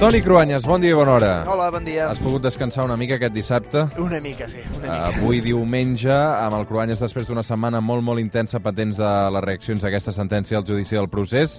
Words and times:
Toni 0.00 0.22
Cruanyes, 0.24 0.64
bon 0.64 0.80
dia 0.80 0.94
i 0.94 0.96
bona 0.96 1.12
hora. 1.12 1.30
Hola, 1.44 1.66
bon 1.68 1.84
dia. 1.84 2.06
Has 2.08 2.16
pogut 2.24 2.40
descansar 2.40 2.86
una 2.86 2.94
mica 2.96 3.18
aquest 3.18 3.34
dissabte? 3.34 3.82
Una 4.00 4.16
mica, 4.24 4.46
sí, 4.48 4.62
una 4.78 4.78
mica. 4.80 5.10
Avui 5.10 5.42
diumenge, 5.44 6.14
amb 6.14 6.56
el 6.56 6.64
Cruanyes 6.64 7.02
després 7.04 7.28
d'una 7.28 7.44
setmana 7.44 7.82
molt, 7.84 8.00
molt 8.06 8.22
intensa 8.22 8.62
patents 8.64 8.96
de 8.96 9.10
les 9.36 9.44
reaccions 9.44 9.84
d'aquesta 9.84 10.16
sentència 10.16 10.56
al 10.56 10.64
judici 10.64 10.96
del 10.96 11.10
procés 11.12 11.58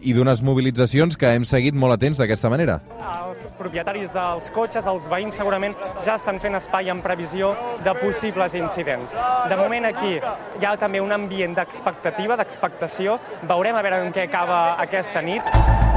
i 0.00 0.16
d'unes 0.16 0.40
mobilitzacions 0.40 1.20
que 1.20 1.34
hem 1.36 1.44
seguit 1.44 1.76
molt 1.76 1.98
atents 1.98 2.16
d'aquesta 2.16 2.48
manera. 2.48 2.80
Els 3.12 3.44
propietaris 3.60 4.16
dels 4.16 4.48
cotxes, 4.56 4.88
els 4.88 5.12
veïns 5.12 5.36
segurament 5.36 5.76
ja 6.00 6.16
estan 6.16 6.40
fent 6.40 6.56
espai 6.56 6.88
en 6.88 7.04
previsió 7.04 7.52
de 7.84 7.92
possibles 8.00 8.56
incidents. 8.56 9.18
De 9.52 9.60
moment 9.60 9.92
aquí 9.92 10.16
hi 10.16 10.64
ha 10.64 10.78
també 10.80 11.04
un 11.04 11.12
ambient 11.12 11.60
d'expectativa, 11.60 12.40
d'expectació. 12.40 13.20
Veurem 13.44 13.76
a 13.76 13.84
veure 13.84 14.06
en 14.06 14.16
què 14.16 14.30
acaba 14.32 14.70
aquesta 14.80 15.20
nit. 15.20 15.91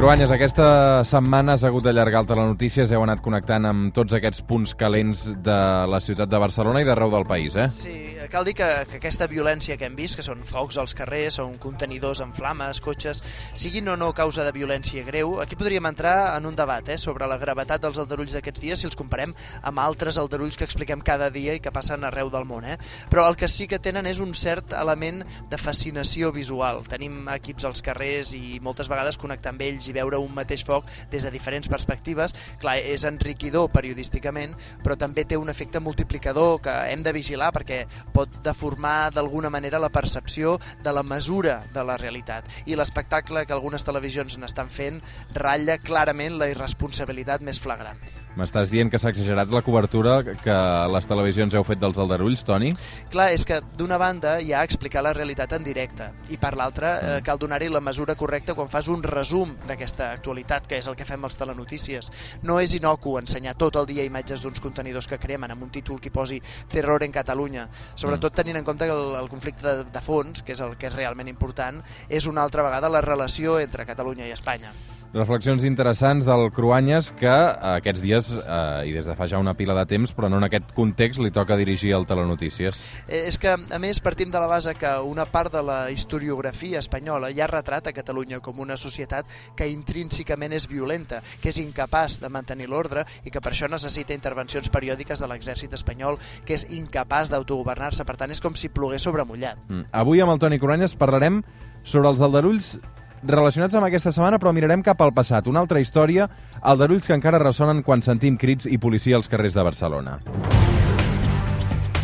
Cruanyes, 0.00 0.30
aquesta 0.32 1.04
setmana 1.04 1.52
has 1.58 1.64
hagut 1.68 1.84
d'allargar 1.84 2.22
el 2.22 2.28
telenotícies, 2.30 2.88
heu 2.88 3.02
anat 3.04 3.20
connectant 3.20 3.66
amb 3.68 3.90
tots 3.92 4.14
aquests 4.16 4.40
punts 4.48 4.72
calents 4.80 5.26
de 5.44 5.56
la 5.92 5.98
ciutat 6.00 6.30
de 6.32 6.38
Barcelona 6.40 6.80
i 6.80 6.86
d'arreu 6.88 7.10
del 7.12 7.26
país, 7.28 7.52
eh? 7.60 7.66
Sí, 7.68 7.92
cal 8.32 8.48
dir 8.48 8.54
que, 8.56 8.68
que 8.88 8.96
aquesta 8.96 9.28
violència 9.28 9.76
que 9.76 9.84
hem 9.84 9.98
vist, 9.98 10.16
que 10.16 10.24
són 10.24 10.40
focs 10.48 10.78
als 10.80 10.96
carrers, 10.96 11.36
són 11.36 11.58
contenidors 11.60 12.22
amb 12.24 12.32
flames, 12.32 12.80
cotxes, 12.80 13.20
siguin 13.52 13.90
o 13.92 13.96
no 14.00 14.08
causa 14.16 14.46
de 14.46 14.54
violència 14.56 15.04
greu, 15.04 15.34
aquí 15.44 15.58
podríem 15.60 15.90
entrar 15.90 16.14
en 16.38 16.48
un 16.48 16.56
debat 16.56 16.88
eh, 16.88 16.96
sobre 16.96 17.28
la 17.28 17.36
gravetat 17.36 17.84
dels 17.84 18.00
aldarulls 18.00 18.32
d'aquests 18.38 18.64
dies 18.64 18.80
si 18.80 18.88
els 18.88 18.96
comparem 18.96 19.36
amb 19.60 19.84
altres 19.84 20.16
aldarulls 20.16 20.56
que 20.56 20.64
expliquem 20.64 21.04
cada 21.04 21.28
dia 21.28 21.58
i 21.58 21.60
que 21.60 21.74
passen 21.76 22.08
arreu 22.08 22.32
del 22.32 22.48
món. 22.48 22.64
Eh? 22.64 22.78
Però 23.12 23.28
el 23.28 23.36
que 23.36 23.52
sí 23.52 23.68
que 23.68 23.82
tenen 23.84 24.08
és 24.08 24.24
un 24.24 24.32
cert 24.32 24.72
element 24.80 25.20
de 25.52 25.60
fascinació 25.60 26.32
visual. 26.32 26.86
Tenim 26.88 27.28
equips 27.36 27.68
als 27.68 27.84
carrers 27.84 28.32
i 28.32 28.56
moltes 28.64 28.88
vegades 28.88 29.20
connectar 29.20 29.52
amb 29.52 29.68
ells 29.68 29.89
i 29.90 29.96
veure 29.96 30.20
un 30.22 30.32
mateix 30.34 30.64
foc 30.66 30.88
des 31.10 31.26
de 31.26 31.32
diferents 31.34 31.68
perspectives. 31.68 32.34
Clar, 32.62 32.78
és 32.78 33.04
enriquidor 33.08 33.70
periodísticament, 33.74 34.54
però 34.84 34.96
també 34.98 35.26
té 35.26 35.38
un 35.40 35.50
efecte 35.52 35.82
multiplicador 35.82 36.60
que 36.64 36.76
hem 36.92 37.04
de 37.04 37.14
vigilar 37.16 37.50
perquè 37.54 37.82
pot 38.14 38.40
deformar 38.44 39.10
d'alguna 39.14 39.50
manera 39.50 39.82
la 39.82 39.92
percepció 39.92 40.58
de 40.82 40.94
la 40.94 41.02
mesura 41.02 41.60
de 41.74 41.84
la 41.84 41.98
realitat. 42.00 42.48
I 42.66 42.78
l'espectacle 42.78 43.44
que 43.46 43.56
algunes 43.56 43.84
televisions 43.84 44.38
n'estan 44.38 44.70
fent 44.70 45.00
ratlla 45.36 45.78
clarament 45.82 46.38
la 46.38 46.50
irresponsabilitat 46.52 47.44
més 47.46 47.60
flagrant. 47.60 48.00
M'estàs 48.38 48.70
dient 48.70 48.90
que 48.90 48.98
s'ha 49.00 49.10
exagerat 49.10 49.50
la 49.50 49.62
cobertura 49.66 50.20
que 50.22 50.56
les 50.94 51.08
televisions 51.10 51.54
heu 51.56 51.64
fet 51.66 51.80
dels 51.82 51.98
aldarulls, 51.98 52.44
Toni? 52.46 52.70
Clar, 53.10 53.30
és 53.34 53.42
que 53.46 53.58
d'una 53.78 53.98
banda 53.98 54.36
hi 54.40 54.52
ha 54.54 54.62
explicar 54.66 55.02
la 55.02 55.12
realitat 55.16 55.56
en 55.56 55.66
directe 55.66 56.06
i 56.30 56.38
per 56.38 56.52
l'altra 56.58 56.92
eh, 56.98 57.16
cal 57.26 57.40
donar-hi 57.42 57.70
la 57.72 57.82
mesura 57.82 58.14
correcta 58.14 58.54
quan 58.54 58.70
fas 58.70 58.86
un 58.92 59.02
resum 59.02 59.56
d'aquesta 59.66 60.12
actualitat, 60.14 60.68
que 60.70 60.78
és 60.78 60.86
el 60.86 60.96
que 60.98 61.08
fem 61.08 61.26
als 61.26 61.40
telenotícies. 61.40 62.12
No 62.46 62.60
és 62.62 62.76
inocu 62.78 63.16
ensenyar 63.18 63.56
tot 63.58 63.80
el 63.82 63.90
dia 63.90 64.06
imatges 64.06 64.44
d'uns 64.44 64.62
contenidors 64.62 65.10
que 65.10 65.18
cremen 65.18 65.50
amb 65.50 65.66
un 65.66 65.74
títol 65.74 66.00
que 66.00 66.14
posi 66.14 66.38
Terror 66.70 67.02
en 67.02 67.12
Catalunya, 67.12 67.66
sobretot 67.96 68.38
tenint 68.38 68.60
en 68.60 68.68
compte 68.68 68.86
que 68.86 68.94
el, 68.94 69.18
el 69.24 69.28
conflicte 69.32 69.66
de, 69.66 69.90
de 69.90 70.04
fons, 70.06 70.44
que 70.46 70.54
és 70.54 70.62
el 70.62 70.78
que 70.78 70.86
és 70.86 70.94
realment 70.94 71.28
important, 71.28 71.82
és 72.08 72.30
una 72.30 72.46
altra 72.46 72.62
vegada 72.62 72.92
la 72.92 73.02
relació 73.02 73.58
entre 73.58 73.88
Catalunya 73.90 74.30
i 74.30 74.34
Espanya. 74.38 74.72
Reflexions 75.10 75.64
interessants 75.66 76.22
del 76.22 76.52
Cruanyes 76.54 77.08
que 77.18 77.26
eh, 77.26 77.70
aquests 77.80 78.02
dies, 78.04 78.28
eh, 78.38 78.84
i 78.86 78.92
des 78.94 79.08
de 79.08 79.16
fa 79.18 79.26
ja 79.26 79.40
una 79.42 79.56
pila 79.58 79.74
de 79.74 79.82
temps, 79.90 80.12
però 80.14 80.28
no 80.30 80.38
en 80.38 80.46
aquest 80.46 80.70
context, 80.76 81.18
li 81.18 81.32
toca 81.34 81.56
dirigir 81.58 81.90
el 81.96 82.06
Telenotícies. 82.06 82.78
Eh, 83.08 83.24
és 83.26 83.38
que, 83.42 83.50
a 83.50 83.80
més, 83.82 83.98
partim 83.98 84.30
de 84.30 84.38
la 84.38 84.46
base 84.46 84.76
que 84.78 84.92
una 85.02 85.26
part 85.26 85.50
de 85.50 85.64
la 85.66 85.80
historiografia 85.90 86.78
espanyola 86.78 87.32
ja 87.34 87.48
retrata 87.50 87.94
Catalunya 87.96 88.38
com 88.38 88.62
una 88.62 88.76
societat 88.78 89.26
que 89.58 89.66
intrínsecament 89.66 90.54
és 90.54 90.68
violenta, 90.70 91.24
que 91.42 91.50
és 91.50 91.58
incapaç 91.58 92.20
de 92.22 92.30
mantenir 92.30 92.70
l'ordre 92.70 93.02
i 93.26 93.34
que 93.34 93.42
per 93.42 93.50
això 93.50 93.66
necessita 93.66 94.14
intervencions 94.14 94.70
periòdiques 94.70 95.18
de 95.18 95.32
l'exèrcit 95.32 95.74
espanyol, 95.74 96.20
que 96.46 96.54
és 96.54 96.68
incapaç 96.70 97.34
d'autogovernar-se. 97.34 98.06
Per 98.06 98.14
tant, 98.14 98.30
és 98.30 98.38
com 98.38 98.54
si 98.54 98.70
plogués 98.70 99.02
sobre 99.02 99.26
mullat. 99.26 99.58
Mm. 99.66 99.90
Avui 99.90 100.22
amb 100.22 100.36
el 100.36 100.38
Toni 100.38 100.62
Cruanyes 100.62 100.94
parlarem 100.94 101.42
sobre 101.82 102.14
els 102.14 102.22
aldarulls 102.22 102.76
relacionats 103.22 103.74
amb 103.76 103.86
aquesta 103.86 104.12
setmana, 104.12 104.38
però 104.40 104.52
mirarem 104.56 104.82
cap 104.82 105.00
al 105.02 105.12
passat. 105.12 105.48
Una 105.50 105.60
altra 105.60 105.80
història, 105.80 106.28
aldarulls 106.60 107.06
que 107.06 107.16
encara 107.16 107.42
ressonen 107.42 107.82
quan 107.82 108.02
sentim 108.02 108.38
crits 108.40 108.66
i 108.66 108.78
policia 108.78 109.16
als 109.16 109.28
carrers 109.28 109.54
de 109.54 109.64
Barcelona. 109.66 110.18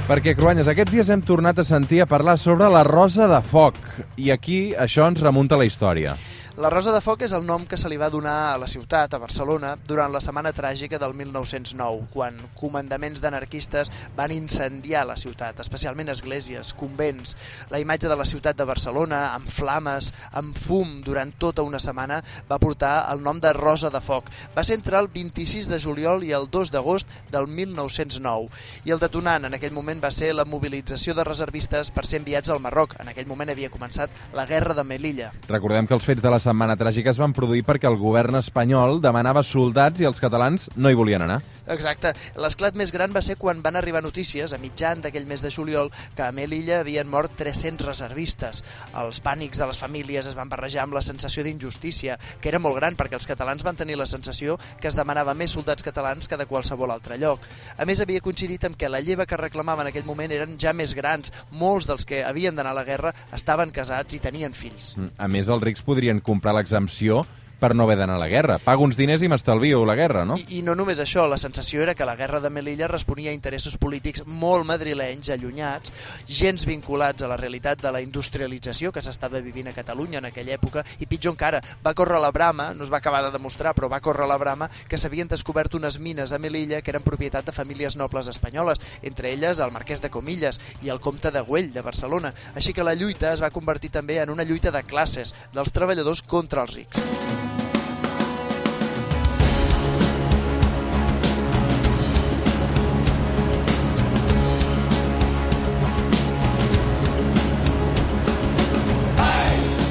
Perquè, 0.07 0.37
Cruanyes, 0.39 0.69
aquests 0.71 0.93
dies 0.95 1.09
hem 1.11 1.23
tornat 1.27 1.59
a 1.59 1.65
sentir 1.67 1.99
a 2.05 2.07
parlar 2.07 2.37
sobre 2.39 2.69
la 2.71 2.85
Rosa 2.87 3.27
de 3.27 3.41
Foc. 3.43 3.79
I 4.17 4.31
aquí 4.31 4.71
això 4.79 5.09
ens 5.11 5.19
remunta 5.25 5.57
a 5.57 5.59
la 5.59 5.67
història. 5.67 6.15
La 6.57 6.71
Rosa 6.71 6.89
de 6.89 7.03
Foc 7.05 7.21
és 7.21 7.35
el 7.37 7.43
nom 7.45 7.67
que 7.69 7.77
se 7.77 7.89
li 7.93 7.99
va 8.01 8.07
donar 8.09 8.35
a 8.49 8.57
la 8.57 8.65
ciutat, 8.65 9.13
a 9.13 9.19
Barcelona, 9.21 9.75
durant 9.85 10.09
la 10.09 10.23
setmana 10.25 10.55
tràgica 10.57 10.97
del 10.97 11.13
1909, 11.13 12.07
quan 12.15 12.39
comandaments 12.57 13.21
d'anarquistes 13.21 13.91
van 14.17 14.33
incendiar 14.33 15.03
la 15.05 15.19
ciutat, 15.21 15.61
especialment 15.61 16.09
esglésies, 16.09 16.71
convents. 16.73 17.35
La 17.69 17.77
imatge 17.83 18.09
de 18.09 18.17
la 18.17 18.25
ciutat 18.25 18.57
de 18.57 18.65
Barcelona, 18.65 19.35
amb 19.35 19.53
flames, 19.53 20.09
amb 20.33 20.57
fum, 20.57 21.03
durant 21.05 21.35
tota 21.37 21.61
una 21.61 21.77
setmana, 21.77 22.23
va 22.49 22.59
portar 22.63 22.95
el 23.13 23.21
nom 23.21 23.37
de 23.37 23.53
Rosa 23.53 23.93
de 23.93 24.01
Foc. 24.01 24.33
Va 24.57 24.65
ser 24.65 24.79
entre 24.81 24.97
el 24.97 25.11
26 25.13 25.69
de 25.69 25.83
juliol 25.85 26.25
i 26.25 26.33
el 26.33 26.49
2 26.49 26.73
d'agost 26.73 27.13
del 27.37 27.51
1909. 27.53 28.49
I 28.89 28.97
el 28.97 29.05
detonant 29.05 29.45
en 29.45 29.59
aquell 29.61 29.77
moment 29.77 30.01
va 30.01 30.09
ser 30.09 30.33
la 30.33 30.49
mobilització 30.49 31.13
de 31.13 31.29
reservistes 31.29 31.93
per 31.93 32.09
ser 32.09 32.23
enviats 32.25 32.49
al 32.49 32.65
Marroc. 32.65 32.97
En 32.97 33.13
aquell 33.13 33.29
moment 33.29 33.53
havia 33.53 33.69
començat 33.69 34.33
la 34.33 34.49
guerra 34.49 34.73
de 34.73 34.89
Melilla. 34.89 35.35
Recordem 35.53 35.85
que 35.85 36.01
els 36.01 36.09
fets 36.09 36.25
de 36.25 36.33
la 36.33 36.46
setmana 36.47 36.77
tràgica 36.79 37.11
es 37.11 37.21
van 37.21 37.35
produir 37.37 37.65
perquè 37.67 37.89
el 37.91 37.99
govern 37.99 38.39
espanyol 38.39 39.01
demanava 39.03 39.43
soldats 39.47 40.01
i 40.03 40.07
els 40.09 40.21
catalans 40.23 40.69
no 40.77 40.91
hi 40.91 40.99
volien 40.99 41.25
anar. 41.27 41.41
Exacte. 41.73 42.13
L'esclat 42.39 42.77
més 42.79 42.93
gran 42.95 43.15
va 43.15 43.23
ser 43.25 43.37
quan 43.41 43.63
van 43.65 43.77
arribar 43.79 44.03
notícies, 44.05 44.53
a 44.55 44.61
mitjan 44.63 45.03
d'aquell 45.03 45.27
mes 45.27 45.43
de 45.43 45.51
juliol, 45.51 45.91
que 46.15 46.23
a 46.23 46.33
Melilla 46.33 46.81
havien 46.81 47.09
mort 47.11 47.35
300 47.39 47.87
reservistes. 47.89 48.63
Els 48.95 49.21
pànics 49.25 49.59
de 49.59 49.67
les 49.67 49.81
famílies 49.81 50.29
es 50.31 50.37
van 50.39 50.51
barrejar 50.53 50.85
amb 50.85 50.95
la 50.95 51.03
sensació 51.03 51.43
d'injustícia, 51.47 52.19
que 52.41 52.53
era 52.53 52.63
molt 52.63 52.79
gran 52.79 52.95
perquè 52.99 53.19
els 53.19 53.27
catalans 53.27 53.65
van 53.67 53.79
tenir 53.79 53.99
la 53.99 54.07
sensació 54.07 54.59
que 54.81 54.89
es 54.91 54.99
demanava 54.99 55.35
més 55.35 55.57
soldats 55.57 55.83
catalans 55.83 56.29
que 56.29 56.39
de 56.39 56.47
qualsevol 56.47 56.95
altre 56.95 57.19
lloc. 57.19 57.43
A 57.77 57.89
més, 57.89 58.01
havia 58.01 58.23
coincidit 58.23 58.69
amb 58.69 58.79
que 58.79 58.91
la 58.93 59.03
lleva 59.03 59.27
que 59.27 59.41
reclamaven 59.41 59.87
en 59.87 59.93
aquell 59.93 60.07
moment 60.07 60.33
eren 60.33 60.55
ja 60.61 60.75
més 60.77 60.95
grans. 60.95 61.33
Molts 61.51 61.91
dels 61.91 62.07
que 62.07 62.23
havien 62.25 62.55
d'anar 62.55 62.77
a 62.77 62.81
la 62.81 62.87
guerra 62.87 63.15
estaven 63.35 63.75
casats 63.75 64.15
i 64.15 64.23
tenien 64.23 64.55
fills. 64.55 64.95
A 65.19 65.27
més, 65.29 65.51
els 65.51 65.63
rics 65.67 65.83
podrien 65.87 66.21
comprar 66.21 66.36
l'exempció 66.57 67.25
per 67.59 67.75
no 67.75 67.85
haver 67.85 67.97
d'anar 67.99 68.17
a 68.17 68.21
la 68.21 68.29
guerra. 68.29 68.59
Pago 68.59 68.85
uns 68.85 68.97
diners 68.97 69.23
i 69.23 69.29
m'estalvio 69.29 69.85
la 69.87 69.97
guerra, 69.97 70.25
no? 70.29 70.37
I, 70.37 70.59
I 70.59 70.63
no 70.63 70.75
només 70.77 71.01
això, 71.01 71.27
la 71.29 71.39
sensació 71.39 71.83
era 71.83 71.95
que 71.95 72.07
la 72.09 72.17
guerra 72.17 72.41
de 72.41 72.51
Melilla 72.51 72.89
responia 72.89 73.31
a 73.31 73.37
interessos 73.37 73.77
polítics 73.81 74.25
molt 74.27 74.67
madrilenys, 74.69 75.31
allunyats, 75.33 75.93
gens 76.29 76.67
vinculats 76.69 77.23
a 77.23 77.31
la 77.31 77.39
realitat 77.41 77.83
de 77.83 77.93
la 77.93 78.03
industrialització 78.05 78.93
que 78.93 79.03
s'estava 79.05 79.41
vivint 79.45 79.71
a 79.71 79.77
Catalunya 79.77 80.21
en 80.21 80.29
aquella 80.31 80.57
època, 80.57 80.85
i 81.01 81.09
pitjor 81.09 81.35
encara, 81.35 81.63
va 81.85 81.95
córrer 81.95 82.21
la 82.21 82.33
brama, 82.35 82.73
no 82.75 82.85
es 82.85 82.93
va 82.93 83.01
acabar 83.01 83.23
de 83.25 83.33
demostrar, 83.35 83.75
però 83.77 83.91
va 83.93 84.03
córrer 84.05 84.29
la 84.29 84.39
brama, 84.41 84.71
que 84.89 84.99
s'havien 85.01 85.29
descobert 85.29 85.75
unes 85.75 85.99
mines 85.99 86.33
a 86.33 86.41
Melilla 86.43 86.83
que 86.83 86.93
eren 86.93 87.07
propietat 87.07 87.47
de 87.47 87.57
famílies 87.57 87.97
nobles 87.97 88.29
espanyoles, 88.29 88.81
entre 89.03 89.33
elles 89.33 89.61
el 89.61 89.73
marquès 89.73 90.03
de 90.03 90.11
Comillas 90.11 90.61
i 90.83 90.93
el 90.93 91.01
comte 91.01 91.31
de 91.33 91.41
Güell, 91.41 91.73
de 91.73 91.85
Barcelona. 91.85 92.35
Així 92.55 92.75
que 92.77 92.85
la 92.87 92.95
lluita 92.95 93.33
es 93.33 93.43
va 93.43 93.55
convertir 93.55 93.91
també 93.91 94.21
en 94.21 94.31
una 94.31 94.45
lluita 94.45 94.73
de 94.75 94.85
classes, 94.85 95.35
dels 95.55 95.73
treballadors 95.73 96.23
contra 96.23 96.67
els 96.67 96.77
rics. 96.77 97.26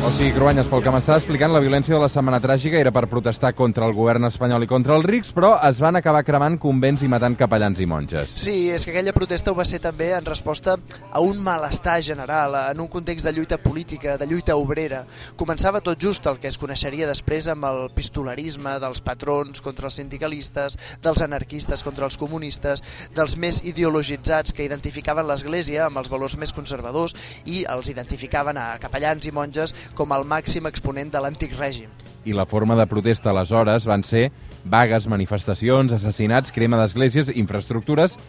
O 0.05 0.11
sigui, 0.13 0.35
Cruanyes, 0.35 0.67
pel 0.69 0.83
que 0.85 0.91
m'estava 0.93 1.17
explicant, 1.17 1.49
la 1.49 1.59
violència 1.63 1.95
de 1.95 1.97
la 1.97 2.07
Setmana 2.13 2.37
Tràgica 2.37 2.77
era 2.77 2.91
per 2.93 3.07
protestar 3.09 3.49
contra 3.57 3.87
el 3.89 3.93
govern 3.97 4.27
espanyol 4.27 4.61
i 4.61 4.67
contra 4.69 4.93
els 4.93 5.05
rics, 5.09 5.31
però 5.33 5.55
es 5.65 5.79
van 5.81 5.97
acabar 5.97 6.19
cremant 6.27 6.59
convents 6.61 7.01
i 7.01 7.07
matant 7.09 7.33
capellans 7.39 7.81
i 7.81 7.87
monges. 7.89 8.35
Sí, 8.43 8.69
és 8.69 8.85
que 8.85 8.93
aquella 8.93 9.15
protesta 9.15 9.49
ho 9.49 9.57
va 9.57 9.65
ser 9.65 9.79
també 9.81 10.11
en 10.13 10.27
resposta 10.27 10.75
a 11.09 11.21
un 11.25 11.39
malestar 11.41 11.95
general, 12.05 12.53
en 12.75 12.83
un 12.83 12.89
context 12.93 13.25
de 13.25 13.33
lluita 13.33 13.57
política, 13.57 14.13
de 14.21 14.27
lluita 14.29 14.53
obrera. 14.61 14.99
Començava 15.41 15.81
tot 15.81 15.97
just 15.97 16.29
el 16.29 16.37
que 16.37 16.53
es 16.53 16.61
coneixeria 16.61 17.09
després 17.09 17.49
amb 17.49 17.65
el 17.65 17.81
pistolarisme 17.97 18.75
dels 18.85 19.01
patrons 19.01 19.65
contra 19.65 19.89
els 19.89 19.97
sindicalistes, 19.97 20.77
dels 21.01 21.25
anarquistes 21.25 21.81
contra 21.81 22.05
els 22.05 22.19
comunistes, 22.21 22.85
dels 23.17 23.39
més 23.41 23.63
ideologitzats 23.65 24.53
que 24.53 24.69
identificaven 24.69 25.25
l'Església 25.25 25.89
amb 25.89 25.97
els 26.03 26.13
valors 26.13 26.37
més 26.37 26.53
conservadors 26.53 27.17
i 27.49 27.65
els 27.73 27.89
identificaven 27.89 28.61
a 28.61 28.69
capellans 28.77 29.25
i 29.25 29.33
monges 29.33 29.73
com 29.95 30.13
el 30.15 30.27
màxim 30.27 30.67
exponent 30.69 31.11
de 31.13 31.21
l'antic 31.23 31.55
règim. 31.57 31.89
I 32.25 32.33
la 32.33 32.47
forma 32.49 32.75
de 32.75 32.87
protesta 32.89 33.31
aleshores 33.31 33.85
van 33.85 34.03
ser 34.03 34.29
vagues, 34.65 35.07
manifestacions, 35.07 35.93
assassinats, 35.93 36.51
crema 36.51 36.81
d'esglésies, 36.81 37.33
infraestructures 37.33 38.19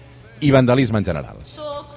i 0.41 0.53
vandalisme 0.53 1.01
en 1.01 1.11
general. 1.13 1.43
Soc 1.43 1.97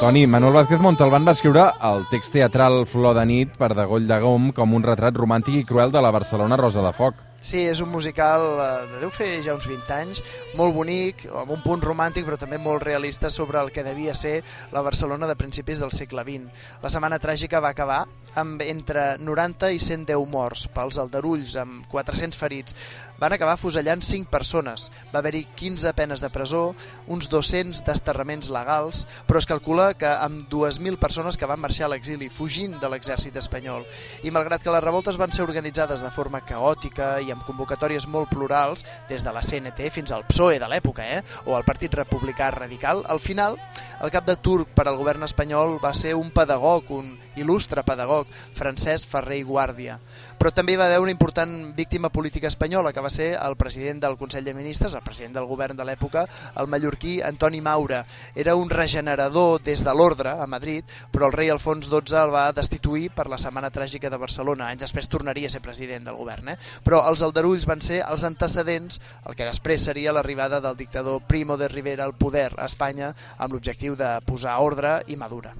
Toni, 0.00 0.26
Manuel 0.26 0.52
Vázquez 0.52 0.80
Montalbán 0.80 1.24
va 1.26 1.32
escriure 1.32 1.62
el 1.88 2.02
text 2.10 2.34
teatral 2.34 2.82
Flor 2.90 3.14
de 3.16 3.22
nit 3.28 3.54
per 3.56 3.70
Degoll 3.78 4.08
de 4.08 4.18
Gom 4.20 4.50
com 4.56 4.74
un 4.76 4.84
retrat 4.84 5.16
romàntic 5.16 5.62
i 5.62 5.64
cruel 5.64 5.94
de 5.94 6.02
la 6.04 6.12
Barcelona 6.12 6.58
Rosa 6.60 6.84
de 6.84 6.92
Foc. 6.92 7.25
Sí, 7.38 7.60
és 7.68 7.80
un 7.84 7.90
musical, 7.92 8.42
eh, 8.58 8.98
deu 9.00 9.10
fer 9.12 9.42
ja 9.44 9.54
uns 9.54 9.66
20 9.68 9.92
anys, 9.92 10.22
molt 10.56 10.74
bonic, 10.74 11.26
amb 11.28 11.52
un 11.52 11.60
punt 11.60 11.82
romàntic 11.84 12.24
però 12.24 12.38
també 12.40 12.56
molt 12.58 12.82
realista 12.82 13.28
sobre 13.30 13.60
el 13.60 13.70
que 13.70 13.84
devia 13.84 14.14
ser 14.14 14.42
la 14.72 14.82
Barcelona 14.82 15.28
de 15.28 15.36
principis 15.36 15.78
del 15.78 15.92
segle 15.92 16.24
XX. 16.24 16.48
La 16.82 16.90
Setmana 16.90 17.20
Tràgica 17.20 17.60
va 17.60 17.74
acabar 17.76 18.06
amb 18.36 18.60
entre 18.62 19.16
90 19.18 19.70
i 19.72 19.78
110 19.80 20.26
morts 20.28 20.66
pels 20.72 20.98
aldarulls, 20.98 21.54
amb 21.56 21.86
400 21.92 22.36
ferits. 22.36 22.74
Van 23.18 23.32
acabar 23.32 23.56
fusellant 23.56 24.02
5 24.04 24.28
persones. 24.30 24.90
Va 25.12 25.20
haver-hi 25.20 25.46
15 25.56 25.92
penes 25.96 26.20
de 26.20 26.28
presó, 26.30 26.74
uns 27.06 27.30
200 27.32 27.84
desterraments 27.86 28.50
legals, 28.52 29.06
però 29.28 29.40
es 29.40 29.48
calcula 29.48 29.92
que 29.94 30.08
amb 30.08 30.50
2.000 30.52 31.00
persones 31.00 31.36
que 31.36 31.48
van 31.48 31.60
marxar 31.60 31.86
a 31.86 31.94
l'exili 31.94 32.28
fugint 32.28 32.76
de 32.80 32.90
l'exèrcit 32.92 33.36
espanyol. 33.40 33.86
I 34.22 34.32
malgrat 34.34 34.62
que 34.62 34.74
les 34.74 34.84
revoltes 34.84 35.16
van 35.16 35.32
ser 35.32 35.46
organitzades 35.46 36.04
de 36.04 36.12
forma 36.12 36.44
caòtica 36.44 37.14
i 37.24 37.32
amb 37.36 37.46
convocatòries 37.46 38.08
molt 38.10 38.32
plurals, 38.32 38.84
des 39.10 39.24
de 39.24 39.32
la 39.34 39.44
CNT 39.44 39.90
fins 39.94 40.12
al 40.12 40.26
PSOE 40.28 40.58
de 40.62 40.70
l'època, 40.70 41.04
eh? 41.04 41.22
o 41.46 41.56
al 41.56 41.66
Partit 41.68 41.94
Republicà 41.94 42.50
Radical, 42.54 43.04
al 43.06 43.20
final 43.20 43.60
el 44.02 44.12
cap 44.12 44.26
de 44.26 44.36
turc 44.36 44.72
per 44.76 44.88
al 44.88 44.98
govern 44.98 45.24
espanyol 45.24 45.78
va 45.82 45.94
ser 45.96 46.14
un 46.16 46.28
pedagog, 46.34 46.90
un 46.92 47.14
il·lustre 47.36 47.84
pedagog, 47.86 48.28
Francesc 48.56 49.08
Ferrer 49.08 49.40
i 49.40 49.46
Guàrdia. 49.46 49.98
Però 50.36 50.52
també 50.52 50.76
va 50.76 50.84
haver 50.86 50.98
una 51.00 51.12
important 51.14 51.72
víctima 51.76 52.10
política 52.12 52.48
espanyola, 52.48 52.92
que 52.92 53.00
va 53.04 53.10
ser 53.12 53.30
el 53.34 53.56
president 53.56 54.02
del 54.04 54.18
Consell 54.20 54.44
de 54.44 54.54
Ministres, 54.54 54.94
el 54.94 55.04
president 55.04 55.34
del 55.38 55.48
govern 55.48 55.76
de 55.76 55.84
l'època, 55.88 56.26
el 56.60 56.68
mallorquí 56.68 57.20
Antoni 57.24 57.62
Maura. 57.64 58.02
Era 58.34 58.54
un 58.54 58.70
regenerador 58.70 59.62
des 59.64 59.84
de 59.84 59.94
l'ordre 59.94 60.36
a 60.36 60.46
Madrid, 60.46 60.84
però 61.12 61.30
el 61.30 61.36
rei 61.36 61.50
Alfons 61.50 61.88
XII 61.88 62.20
el 62.20 62.34
va 62.34 62.50
destituir 62.52 63.08
per 63.16 63.28
la 63.32 63.40
Setmana 63.40 63.72
Tràgica 63.72 64.10
de 64.12 64.20
Barcelona. 64.20 64.68
Anys 64.68 64.84
després 64.84 65.08
tornaria 65.08 65.48
a 65.48 65.54
ser 65.56 65.64
president 65.64 66.04
del 66.04 66.20
govern. 66.20 66.52
Eh? 66.52 66.58
Però 66.84 67.02
els 67.16 67.24
aldarulls 67.24 67.64
van 67.64 67.80
ser 67.80 68.02
els 68.04 68.24
antecedents, 68.28 69.00
el 69.24 69.36
que 69.36 69.46
després 69.48 69.86
seria 69.88 70.12
l'arribada 70.12 70.60
del 70.60 70.76
dictador 70.76 71.22
Primo 71.24 71.56
de 71.56 71.68
Rivera 71.72 72.04
al 72.04 72.12
poder 72.12 72.50
a 72.58 72.66
Espanya 72.68 73.14
amb 73.38 73.56
l'objectiu 73.56 73.96
de 73.96 74.18
posar 74.26 74.58
ordre 74.60 74.98
i 75.08 75.16
madura. 75.16 75.54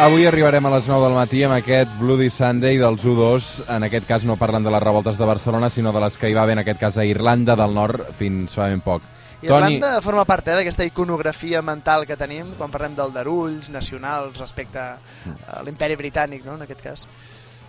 Avui 0.00 0.24
arribarem 0.24 0.64
a 0.64 0.72
les 0.72 0.88
9 0.88 1.06
del 1.06 1.16
matí 1.16 1.40
amb 1.44 1.56
aquest 1.56 1.90
Bloody 2.00 2.28
Sunday 2.32 2.76
dels 2.80 3.04
U2. 3.04 3.48
En 3.76 3.84
aquest 3.84 4.08
cas 4.08 4.24
no 4.28 4.36
parlen 4.40 4.64
de 4.64 4.72
les 4.72 4.82
revoltes 4.82 5.16
de 5.20 5.28
Barcelona, 5.28 5.68
sinó 5.72 5.92
de 5.92 6.04
les 6.04 6.16
que 6.20 6.28
hi 6.28 6.36
va 6.36 6.44
haver 6.44 6.58
en 6.58 6.62
aquest 6.66 6.80
cas 6.80 7.00
a 7.00 7.04
Irlanda 7.04 7.56
del 7.56 7.76
Nord 7.76 8.12
fins 8.20 8.56
fa 8.56 8.68
ben 8.68 8.84
poc. 8.84 9.04
Irlanda 9.42 10.00
forma 10.04 10.24
part 10.28 10.48
eh, 10.48 10.56
d'aquesta 10.58 10.84
iconografia 10.84 11.62
mental 11.62 12.06
que 12.06 12.16
tenim 12.16 12.54
quan 12.58 12.72
parlem 12.72 12.96
d'aldarulls 12.98 13.70
nacionals 13.72 14.38
respecte 14.40 14.80
a 14.80 15.62
l'imperi 15.64 15.96
britànic, 15.96 16.44
no?, 16.44 16.56
en 16.58 16.66
aquest 16.66 16.82
cas. 16.82 17.06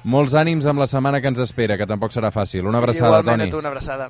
molts 0.03 0.33
ànims 0.33 0.65
amb 0.65 0.79
la 0.81 0.87
setmana 0.89 1.19
que 1.21 1.29
ens 1.29 1.39
espera, 1.43 1.77
que 1.77 1.85
tampoc 1.85 2.11
serà 2.11 2.31
fàcil. 2.33 2.65
Una 2.65 2.79
abraçada, 2.79 3.19
Igualment 3.19 3.37
Toni. 3.37 3.49
a 3.49 3.51
tu, 3.51 3.59
una 3.59 3.69
abraçada. 3.69 4.09